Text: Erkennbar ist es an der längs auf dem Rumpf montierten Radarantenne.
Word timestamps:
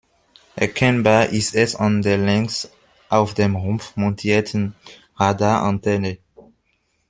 Erkennbar 0.55 1.29
ist 1.29 1.53
es 1.53 1.75
an 1.75 2.01
der 2.01 2.17
längs 2.17 2.67
auf 3.07 3.35
dem 3.35 3.55
Rumpf 3.55 3.95
montierten 3.95 4.73
Radarantenne. 5.15 6.17